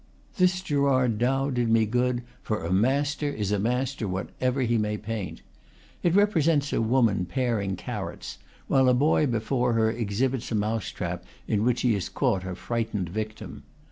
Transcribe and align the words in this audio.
This 0.37 0.61
Gerard 0.61 1.19
Dow 1.19 1.51
did 1.51 1.69
me 1.69 1.85
good; 1.85 2.23
for 2.41 2.63
a 2.65 2.73
master 2.73 3.29
is 3.29 3.51
a 3.51 3.59
master, 3.59 4.07
whatever 4.07 4.61
he 4.63 4.79
may 4.79 4.97
paint. 4.97 5.43
It 6.01 6.15
represents 6.15 6.73
a 6.73 6.81
woman 6.81 7.27
paring 7.27 7.75
carrots, 7.75 8.39
while 8.65 8.89
a 8.89 8.95
boy 8.95 9.27
before 9.27 9.73
her 9.73 9.91
exhibits 9.91 10.51
a 10.51 10.55
mouse 10.55 10.89
trap 10.89 11.23
in 11.47 11.63
which 11.63 11.81
he 11.81 11.93
has 11.93 12.09
caught 12.09 12.43
a 12.47 12.55
frightened 12.55 13.09
victim. 13.09 13.61